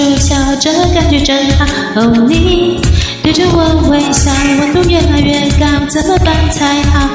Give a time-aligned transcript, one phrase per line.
[0.00, 1.66] 出窍，这感觉真好。
[1.96, 2.80] 哦，你
[3.22, 7.06] 对着我微笑，温度越来越高，怎么办才好？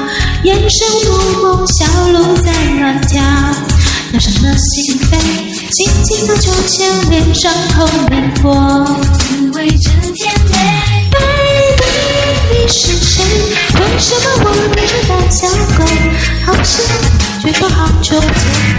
[0.44, 3.20] 眼神蒙蒙，小鹿在乱跳，
[4.12, 5.18] 闹伤了心扉，
[5.72, 8.84] 轻轻的秋千，脸上红苹果，
[9.18, 10.54] 滋味真甜美。
[11.10, 11.82] Baby，
[12.52, 13.24] 你是谁？
[13.74, 15.84] 为什么我变成胆小鬼？
[16.44, 16.84] 好想
[17.42, 18.75] 却说好久不见，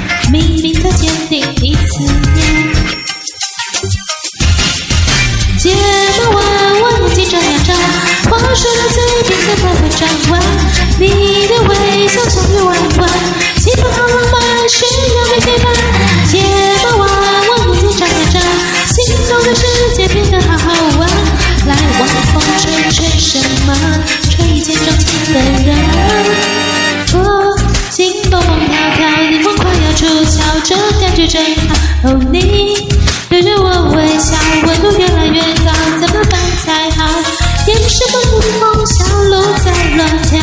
[30.63, 31.41] 这感觉真
[32.03, 32.87] 好，哦，你
[33.29, 36.99] 对着我微笑，温度越来越高，怎么办才好？
[37.67, 39.31] 眼神放轻松，小鹿
[39.63, 40.39] 在乱跳，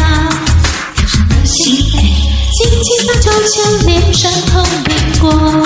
[0.95, 1.57] 跳上了心
[1.91, 1.93] 扉，
[2.53, 4.89] 轻轻的秋千，脸上红苹
[5.21, 5.64] 果，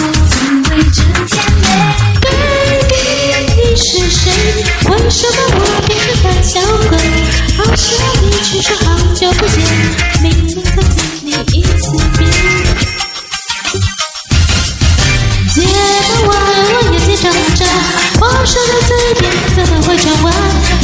[18.38, 20.32] 话说的嘴边怎么会转弯？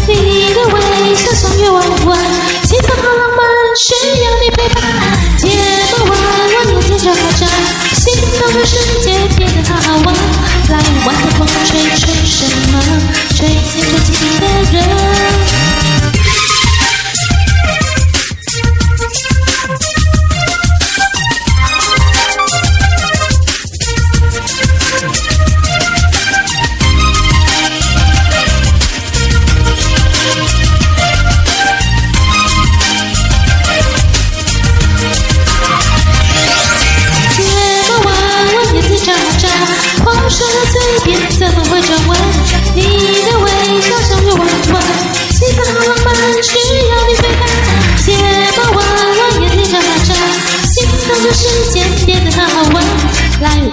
[0.09, 1.31] 你的微笑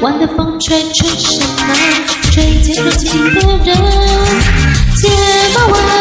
[0.01, 1.73] 晚的风吹吹什么？
[2.31, 3.75] 吹进钟情的人。
[4.97, 5.07] 睫
[5.55, 6.00] 毛弯